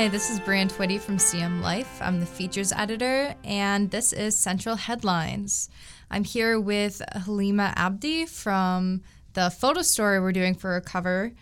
[0.00, 2.00] Hi, this is Brian Twitty from CM Life.
[2.00, 5.68] I'm the features editor, and this is Central Headlines.
[6.10, 9.02] I'm here with Halima Abdi from
[9.34, 11.32] the photo story we're doing for a cover,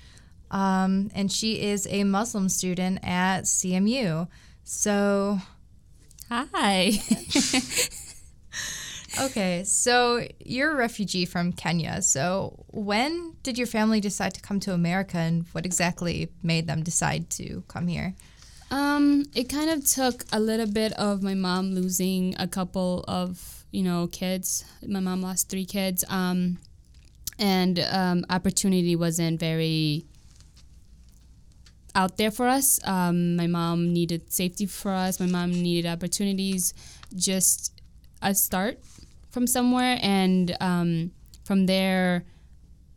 [0.50, 4.26] um, and she is a Muslim student at CMU.
[4.64, 5.38] So,
[6.28, 6.94] Hi.
[9.26, 12.02] okay, so you're a refugee from Kenya.
[12.02, 16.82] So, when did your family decide to come to America, and what exactly made them
[16.82, 18.16] decide to come here?
[18.70, 23.64] Um, it kind of took a little bit of my mom losing a couple of,
[23.70, 24.64] you know, kids.
[24.86, 26.04] My mom lost three kids.
[26.08, 26.58] Um,
[27.38, 30.04] and um, opportunity wasn't very
[31.94, 32.80] out there for us.
[32.86, 35.20] Um, my mom needed safety for us.
[35.20, 36.74] My mom needed opportunities,
[37.14, 37.80] just
[38.22, 38.78] a start
[39.30, 41.12] from somewhere, and um,
[41.44, 42.24] from there,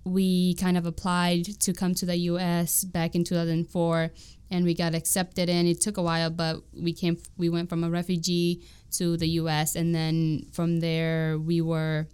[0.04, 2.84] we kind of applied to come to the U.S.
[2.84, 4.12] back in 2004,
[4.52, 5.50] and we got accepted.
[5.50, 7.18] And it took a while, but we came.
[7.38, 12.08] We went from a refugee to the U.S., and then from there, we were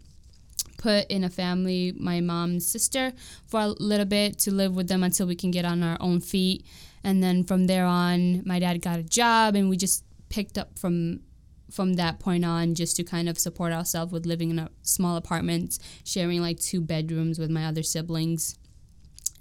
[0.78, 3.12] put in a family, my mom's sister,
[3.48, 6.22] for a little bit to live with them until we can get on our own
[6.22, 6.66] feet.
[7.04, 10.78] And then from there on, my dad got a job, and we just picked up
[10.78, 11.22] from
[11.70, 15.18] from that point on just to kind of support ourselves with living in a small
[15.18, 18.58] apartment, sharing like two bedrooms with my other siblings.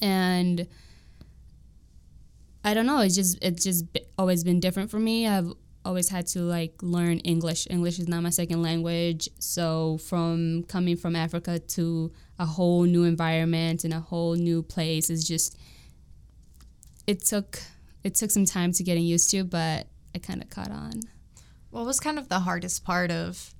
[0.01, 0.67] And
[2.67, 3.85] I don't know, it's just it's just
[4.19, 5.29] always been different for me.
[5.29, 5.53] I've
[5.85, 7.69] always had to like learn English.
[7.71, 9.29] English is not my second language.
[9.39, 15.11] So from coming from Africa to a whole new environment and a whole new place
[15.11, 15.57] is just
[17.07, 17.61] it took
[18.03, 21.03] it took some time to getting used to, but I kind of caught on.
[21.71, 23.55] What was kind of the hardest part of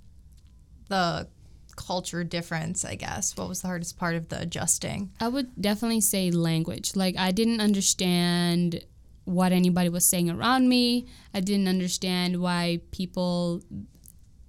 [0.89, 1.29] the
[1.77, 3.37] culture difference, I guess?
[3.37, 5.13] What was the hardest part of the adjusting?
[5.21, 6.97] I would definitely say language.
[6.97, 8.85] Like I didn't understand
[9.27, 11.07] what anybody was saying around me.
[11.35, 13.63] I didn't understand why people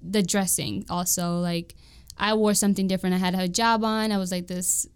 [0.01, 1.75] the dressing also like
[2.17, 3.15] I wore something different.
[3.15, 4.11] I had a hijab on.
[4.11, 4.87] I was like this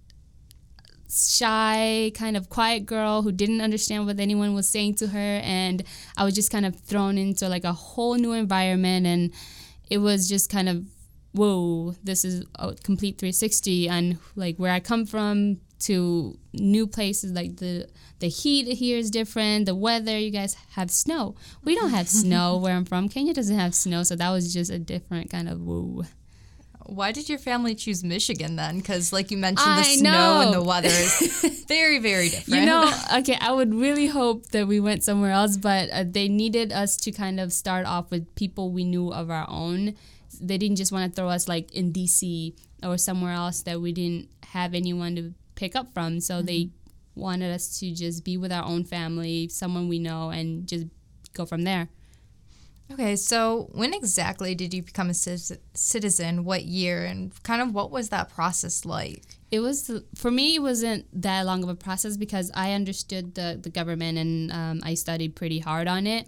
[1.09, 5.84] shy, kind of quiet girl who didn't understand what anyone was saying to her and
[6.16, 9.34] I was just kind of thrown into like a whole new environment and
[9.90, 10.86] it was just kind of
[11.34, 17.31] whoa, this is a complete 360 on like where I come from to new places
[17.31, 17.88] like the
[18.19, 21.36] the heat here is different the weather you guys have snow.
[21.64, 23.09] We don't have snow where i'm from.
[23.09, 26.03] Kenya doesn't have snow so that was just a different kind of woo.
[26.86, 28.78] Why did your family choose Michigan then?
[28.78, 32.59] Because, like you mentioned, the I snow and the weather is very, very different.
[32.59, 36.28] you know okay i would really hope that we went somewhere else but uh, they
[36.28, 39.96] needed us to kind of start off with people we knew of our own.
[40.42, 42.53] They didn't just want to throw us like in dc
[42.84, 46.69] or somewhere else that we didn't have anyone to pick up from so they
[47.16, 50.85] wanted us to just be with our own family someone we know and just
[51.33, 51.88] go from there
[52.91, 56.44] okay, so when exactly did you become a citizen?
[56.44, 57.05] What year?
[57.05, 59.23] And kind of what was that process like?
[59.51, 63.59] it was for me it wasn't that long of a process because i understood the,
[63.61, 66.27] the government and um, i studied pretty hard on it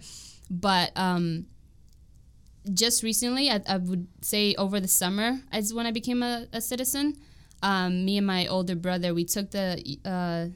[0.50, 1.46] but um,
[2.72, 6.60] just recently I, I would say over the summer is when i became a, a
[6.60, 7.16] citizen
[7.64, 10.46] um, me and my older brother we took the uh,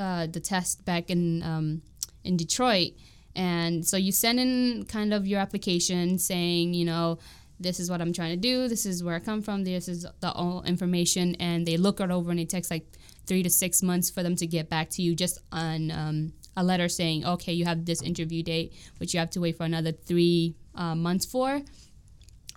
[0.00, 1.82] uh, the test back in um,
[2.22, 2.92] in detroit
[3.34, 7.18] and so you send in kind of your application saying you know
[7.58, 8.68] this is what I'm trying to do.
[8.68, 9.64] This is where I come from.
[9.64, 12.86] This is the all information, and they look it over, and it takes like
[13.26, 16.62] three to six months for them to get back to you just on um, a
[16.62, 19.92] letter saying, okay, you have this interview date, which you have to wait for another
[19.92, 21.62] three uh, months for.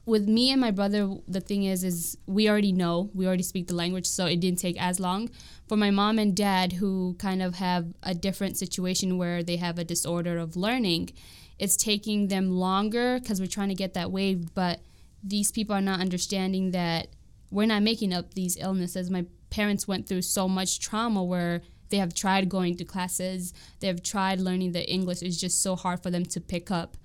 [0.10, 3.68] With me and my brother, the thing is, is we already know, we already speak
[3.68, 5.30] the language, so it didn't take as long.
[5.68, 9.78] For my mom and dad, who kind of have a different situation where they have
[9.78, 11.12] a disorder of learning,
[11.60, 14.80] it's taking them longer because we're trying to get that waived, but
[15.24, 17.10] these people are not understanding that
[17.52, 19.12] we're not making up these illnesses.
[19.12, 23.86] My parents went through so much trauma where they have tried going to classes, they
[23.86, 25.22] have tried learning the English.
[25.22, 26.98] It's just so hard for them to pick up.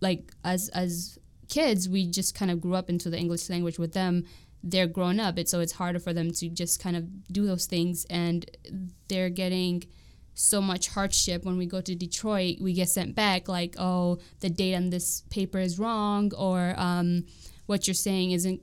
[0.00, 1.18] Like as as
[1.48, 4.24] kids, we just kind of grew up into the English language with them.
[4.62, 8.06] They're grown up, so it's harder for them to just kind of do those things,
[8.10, 8.44] and
[9.08, 9.84] they're getting
[10.34, 12.58] so much hardship when we go to Detroit.
[12.60, 17.24] We get sent back like, oh, the date on this paper is wrong, or um,
[17.66, 18.60] what you're saying isn't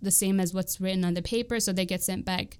[0.00, 1.60] the same as what's written on the paper.
[1.60, 2.58] So they get sent back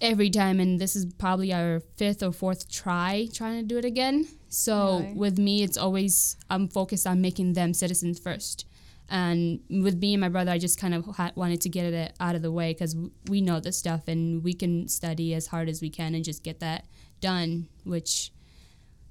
[0.00, 3.84] every time, and this is probably our fifth or fourth try trying to do it
[3.84, 4.26] again.
[4.48, 5.16] So Right.
[5.16, 8.66] with me, it's always I'm focused on making them citizens first.
[9.08, 12.14] And with me and my brother, I just kind of ha- wanted to get it
[12.20, 12.96] out of the way because
[13.28, 16.42] we know this stuff and we can study as hard as we can and just
[16.42, 16.86] get that
[17.20, 18.32] done, which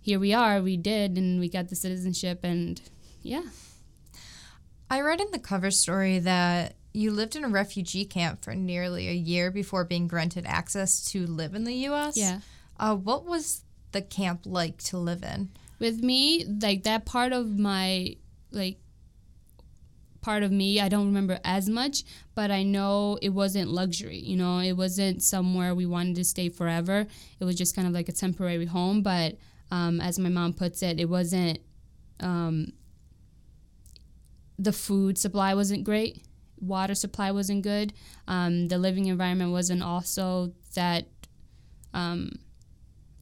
[0.02, 0.62] here we are.
[0.62, 2.82] We did, and we got the citizenship, and
[3.22, 3.44] yeah.
[4.90, 9.10] I read in the cover story that you lived in a refugee camp for nearly
[9.10, 12.16] a year before being granted access to live in the U.S.
[12.16, 12.40] Yeah.
[12.80, 15.50] Uh, what was the camp like to live in?
[15.80, 18.16] With me, like that part of my
[18.52, 18.78] like
[20.22, 22.04] part of me, I don't remember as much,
[22.36, 24.20] but I know it wasn't luxury.
[24.20, 27.08] You know, it wasn't somewhere we wanted to stay forever.
[27.40, 29.02] It was just kind of like a temporary home.
[29.02, 29.38] But
[29.72, 31.60] um, as my mom puts it, it wasn't.
[32.20, 32.74] Um,
[34.60, 36.22] the food supply wasn't great
[36.64, 37.94] water supply wasn't good.
[38.28, 41.06] Um, the living environment wasn't also that
[41.94, 42.40] um,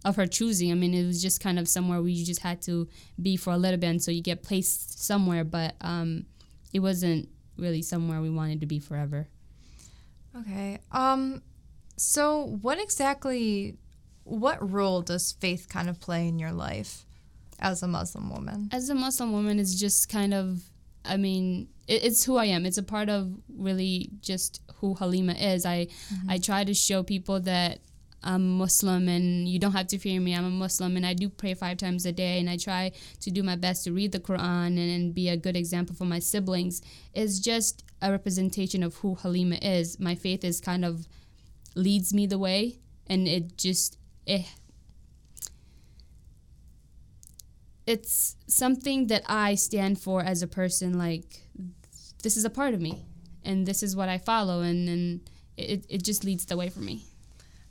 [0.06, 0.72] of her choosing.
[0.72, 2.88] I mean, it was just kind of somewhere where you just had to
[3.22, 6.26] be for a little bit until you get placed somewhere, but um,
[6.74, 9.28] it wasn't really somewhere we wanted to be forever.
[10.40, 10.80] Okay.
[10.92, 11.42] Um,
[11.98, 13.78] so what exactly,
[14.24, 17.06] what role does faith kind of play in your life
[17.60, 18.70] as a Muslim woman?
[18.72, 20.62] As a Muslim woman, it's just kind of,
[21.06, 22.66] I mean, it, it's who I am.
[22.66, 25.66] It's a part of really just who Halima is.
[25.66, 26.30] I mm-hmm.
[26.30, 27.80] I try to show people that
[28.24, 30.36] I'm Muslim and you don't have to fear me.
[30.36, 33.32] I'm a Muslim and I do pray five times a day and I try to
[33.32, 36.20] do my best to read the Quran and, and be a good example for my
[36.20, 36.82] siblings.
[37.14, 40.00] It's just a representation of who Halima is.
[40.00, 41.08] My faith is kind of
[41.76, 42.78] leads me the way
[43.08, 43.98] and it just
[44.28, 44.46] it
[47.92, 51.42] it's something that I stand for as a person like
[52.24, 53.06] this is a part of me
[53.44, 56.80] and this is what I follow and, and it, it just leads the way for
[56.80, 57.04] me.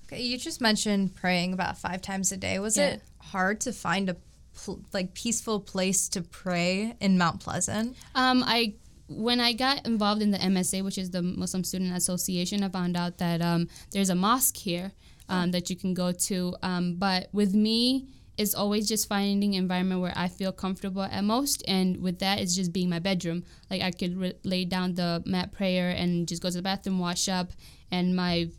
[0.04, 2.58] Okay, you just mentioned praying about five times a day.
[2.58, 2.88] Was yeah.
[2.88, 4.16] it hard to find a
[4.54, 7.96] pl- like peaceful place to pray in Mount Pleasant?
[8.14, 8.74] Um, I
[9.08, 12.96] when I got involved in the MSA, which is the Muslim Student Association, I found
[12.96, 14.92] out that um, there's a mosque here
[15.28, 15.52] um, oh.
[15.52, 16.54] that you can go to.
[16.62, 21.24] Um, but with me, is always just finding an environment where I feel comfortable at
[21.24, 21.62] most.
[21.68, 23.44] And with that, it's just being my bedroom.
[23.70, 26.98] Like I could re- lay down the mat prayer and just go to the bathroom,
[26.98, 27.52] wash up,
[27.90, 28.50] and my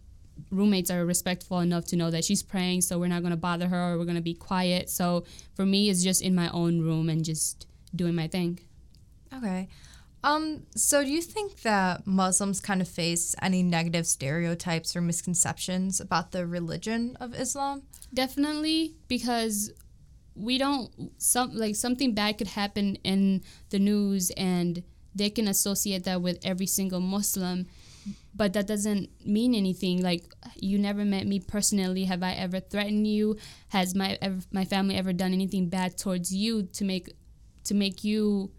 [0.50, 3.94] roommates are respectful enough to know that she's praying, so we're not gonna bother her
[3.94, 4.90] or we're gonna be quiet.
[4.90, 5.26] So
[5.56, 8.60] for me, it's just in my own room and just doing my thing.
[9.34, 9.70] Okay.
[10.24, 16.00] Um, so do you think that Muslims kind of face any negative stereotypes or misconceptions
[16.00, 17.84] about the religion of Islam?
[18.14, 19.72] Definitely, because
[20.36, 24.84] we don't some like something bad could happen in the news and
[25.14, 27.68] they can associate that with every single Muslim,
[28.34, 30.02] but that doesn't mean anything.
[30.02, 30.24] Like
[30.56, 32.06] you never met me personally.
[32.06, 33.38] Have I ever threatened you?
[33.70, 34.18] Has my
[34.52, 37.12] my family ever done anything bad towards you to make
[37.64, 38.52] to make you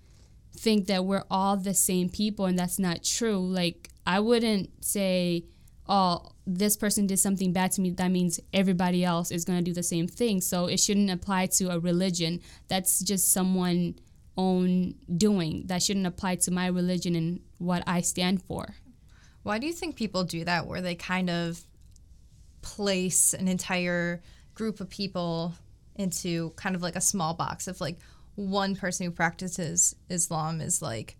[0.56, 3.38] think that we're all the same people and that's not true.
[3.38, 5.44] Like I wouldn't say,
[5.88, 9.64] "Oh, this person did something bad to me." That means everybody else is going to
[9.64, 10.40] do the same thing.
[10.40, 12.40] So it shouldn't apply to a religion.
[12.68, 13.94] That's just someone
[14.36, 15.64] own doing.
[15.66, 18.74] That shouldn't apply to my religion and what I stand for.
[19.42, 21.62] Why do you think people do that where they kind of
[22.62, 24.22] place an entire
[24.54, 25.54] group of people
[25.96, 27.98] into kind of like a small box of like
[28.34, 31.16] one person who practices Islam is like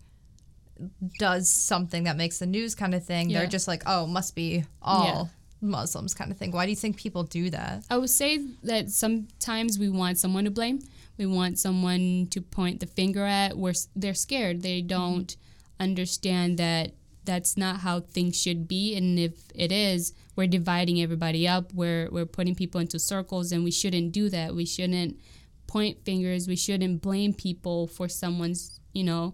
[1.19, 3.39] does something that makes the news kind of thing, yeah.
[3.39, 5.25] they're just like, oh, must be all yeah.
[5.61, 6.51] Muslims kind of thing.
[6.51, 7.83] Why do you think people do that?
[7.89, 10.79] I would say that sometimes we want someone to blame.
[11.17, 13.57] We want someone to point the finger at.
[13.57, 14.61] Where they're scared.
[14.61, 15.83] They don't mm-hmm.
[15.83, 16.93] understand that
[17.25, 18.95] that's not how things should be.
[18.95, 21.71] And if it is, we're dividing everybody up.
[21.73, 24.55] We're we're putting people into circles, and we shouldn't do that.
[24.55, 25.19] We shouldn't
[25.73, 26.47] point fingers.
[26.47, 29.33] We shouldn't blame people for someone's, you know,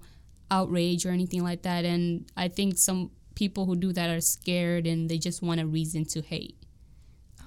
[0.49, 1.83] outrage or anything like that.
[1.83, 5.67] And I think some people who do that are scared and they just want a
[5.67, 6.55] reason to hate.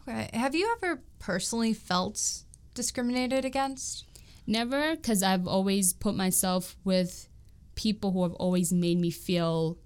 [0.02, 0.28] Okay.
[0.34, 2.44] Have you ever personally felt
[2.75, 4.04] discriminated against?
[4.46, 7.28] Never, because I've always put myself with
[7.75, 9.78] people who have always made me feel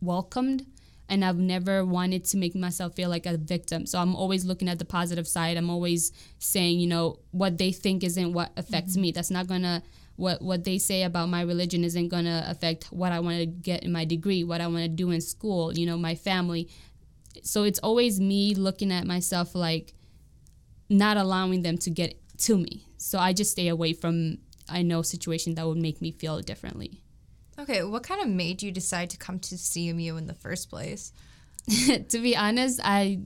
[0.00, 0.66] welcomed
[1.08, 3.86] and I've never wanted to make myself feel like a victim.
[3.86, 5.56] So I'm always looking at the positive side.
[5.56, 9.02] I'm always saying, you know, what they think isn't what affects mm-hmm.
[9.02, 9.12] me.
[9.12, 9.82] That's not gonna
[10.16, 13.82] what what they say about my religion isn't gonna affect what I want to get
[13.82, 16.68] in my degree, what I want to do in school, you know, my family.
[17.42, 19.92] So it's always me looking at myself like
[20.88, 22.86] not allowing them to get to me.
[22.96, 27.03] So I just stay away from I know situation that would make me feel differently.
[27.58, 31.12] Okay, what kind of made you decide to come to CMU in the first place?
[32.08, 33.20] to be honest, I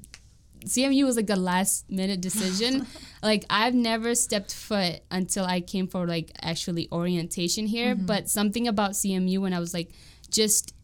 [0.65, 2.87] CMU was like a last minute decision.
[3.23, 7.95] like I've never stepped foot until I came for like actually orientation here.
[7.95, 8.07] Mm-hmm.
[8.07, 9.91] But something about CMU when I was like
[10.31, 10.75] just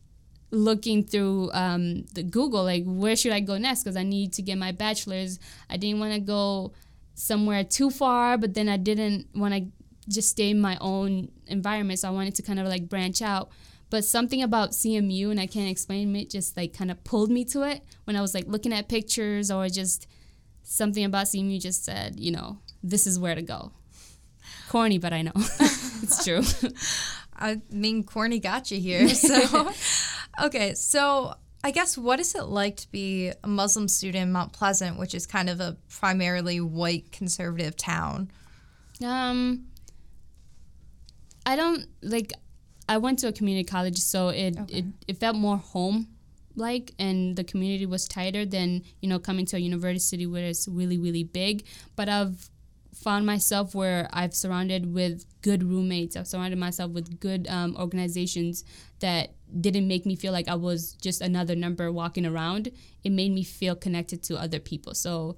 [0.50, 3.82] looking through um, the Google, like where should I go next?
[3.82, 5.38] Because I need to get my bachelor's.
[5.68, 6.72] I didn't want to go
[7.14, 9.66] somewhere too far, but then I didn't want to
[10.08, 11.98] just stay in my own environment.
[11.98, 13.50] So I wanted to kind of like branch out.
[13.90, 17.44] But something about CMU, and I can't explain it, just like kind of pulled me
[17.46, 20.06] to it when I was like looking at pictures or just
[20.64, 23.72] something about CMU just said, you know, this is where to go.
[24.68, 26.42] Corny, but I know it's true.
[27.36, 29.08] I mean, corny got you here.
[29.08, 29.70] So,
[30.42, 34.52] okay, so I guess what is it like to be a Muslim student in Mount
[34.52, 38.30] Pleasant, which is kind of a primarily white conservative town?
[39.04, 39.66] Um,
[41.46, 42.32] I don't like.
[42.88, 44.78] I went to a community college, so it okay.
[44.78, 46.08] it, it felt more home
[46.56, 50.68] like and the community was tighter than you know coming to a university where it's
[50.68, 51.64] really really big
[51.96, 52.50] but i've
[52.94, 58.64] found myself where i've surrounded with good roommates i've surrounded myself with good um, organizations
[59.00, 62.70] that didn't make me feel like i was just another number walking around
[63.02, 65.36] it made me feel connected to other people so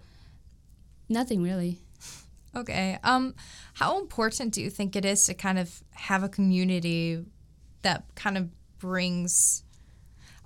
[1.09, 1.81] nothing really
[2.57, 3.35] okay um
[3.75, 7.25] how important do you think it is to kind of have a community
[7.83, 8.49] that kind of
[8.79, 9.63] brings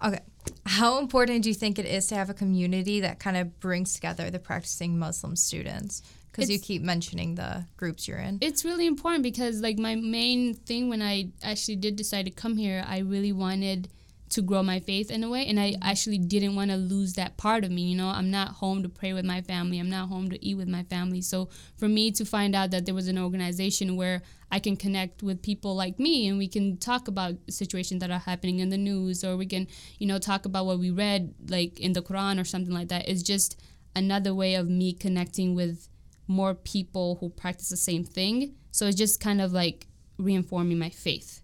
[0.04, 0.20] okay
[0.66, 3.94] how important do you think it is to have a community that kind of brings
[3.94, 6.02] together the practicing muslim students?
[6.30, 8.38] Because you keep mentioning the groups you're in.
[8.40, 12.56] It's really important because like my main thing when i actually did decide to come
[12.56, 13.88] here i really wanted
[14.30, 17.36] to grow my faith in a way and i actually didn't want to lose that
[17.36, 18.08] part of me you know?
[18.08, 19.78] I'm not home to pray with my family.
[19.78, 21.20] I'm not home to eat with my family.
[21.20, 25.22] So for me to find out that there was an organization where i can connect
[25.22, 28.76] with people like me and we can talk about situations that are happening in the
[28.76, 29.66] news or we can
[29.98, 33.08] you know talk about what we read like in the quran or something like that
[33.08, 33.60] is just
[33.94, 35.88] another way of me connecting with
[36.30, 38.54] more people who practice the same thing.
[38.70, 41.42] So it's just kind of like reinforming my faith.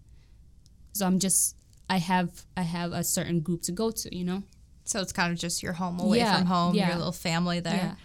[0.93, 1.55] So i'm just
[1.89, 4.43] I have I have a certain group to go to, you know.
[4.83, 6.87] So it's kind of just your home away yeah, from home, yeah.
[6.87, 7.95] your little family there.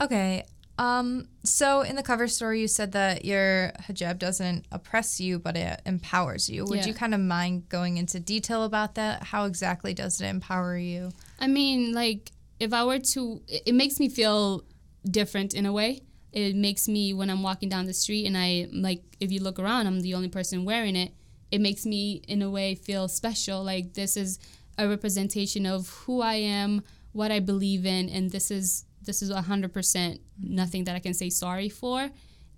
[0.00, 0.04] Yeah.
[0.04, 0.44] Okay.
[0.78, 5.56] Um, so in the cover story, you said that your hijab doesn't oppress you, but
[5.56, 6.64] it empowers you.
[6.64, 6.86] Would yeah.
[6.86, 9.24] you kind of mind going into detail about that?
[9.24, 11.10] How exactly does it empower you?
[11.40, 12.30] I mean, like
[12.60, 14.62] if I were to, it makes me feel
[15.04, 16.02] different in a way.
[16.32, 19.58] It makes me when I'm walking down the street and I like if you look
[19.58, 21.12] around, I'm the only person wearing it
[21.50, 24.38] it makes me in a way feel special like this is
[24.76, 29.30] a representation of who I am, what I believe in, and this is this is
[29.30, 32.10] 100% nothing that I can say sorry for.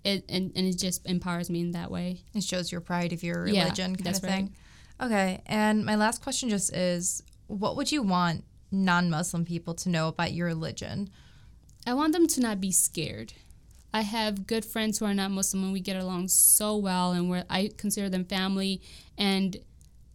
[0.03, 2.23] It, and, and it just empowers me in that way.
[2.33, 4.53] It shows your pride of your religion yeah, kind of thing.
[4.99, 5.05] Right.
[5.07, 9.89] Okay, and my last question just is what would you want non Muslim people to
[9.89, 11.09] know about your religion?
[11.85, 13.33] I want them to not be scared.
[13.93, 17.29] I have good friends who are not Muslim and we get along so well and
[17.29, 18.81] where I consider them family
[19.17, 19.57] and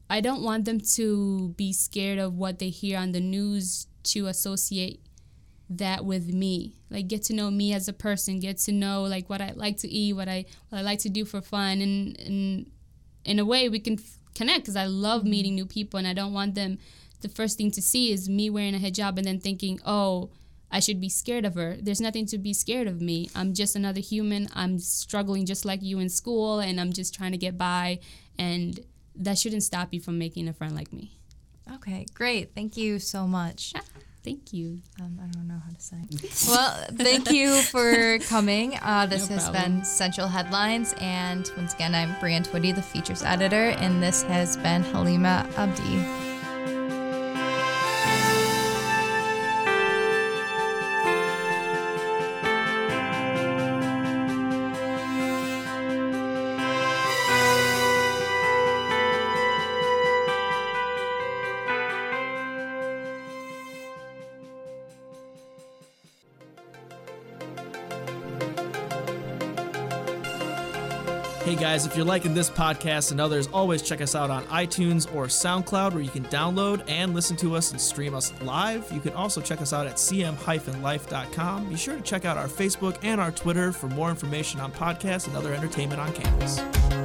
[0.08, 4.28] I don't want them to be scared of what they hear on the news to
[4.28, 5.00] associate
[5.68, 6.74] that with me.
[6.90, 9.78] Like get to know me as a person, get to know like what I like
[9.78, 12.70] to eat, what I what I like to do for fun and and
[13.24, 15.30] in a way we can f- connect cuz I love mm-hmm.
[15.30, 16.78] meeting new people and I don't want them
[17.20, 20.30] the first thing to see is me wearing a hijab and then thinking, "Oh,
[20.70, 21.76] I should be scared of her.
[21.80, 23.30] There's nothing to be scared of me.
[23.34, 24.48] I'm just another human.
[24.54, 28.00] I'm struggling just like you in school and I'm just trying to get by
[28.38, 28.80] and
[29.14, 31.12] that shouldn't stop you from making a friend like me.
[31.74, 32.54] Okay, great.
[32.54, 33.72] Thank you so much.
[34.22, 34.80] thank you.
[35.00, 35.96] Um, I don't know how to say.
[36.48, 38.78] well, thank you for coming.
[38.82, 39.76] Uh, this no has problem.
[39.76, 44.56] been Central Headlines, and once again, I'm Brian Twitty, the features editor, and this has
[44.58, 46.25] been Halima Abdi.
[71.46, 75.06] Hey guys, if you're liking this podcast and others, always check us out on iTunes
[75.14, 78.90] or SoundCloud where you can download and listen to us and stream us live.
[78.90, 81.68] You can also check us out at cm-life.com.
[81.68, 85.28] Be sure to check out our Facebook and our Twitter for more information on podcasts
[85.28, 86.95] and other entertainment on campus.